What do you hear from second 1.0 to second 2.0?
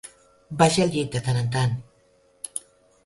de tant en tant.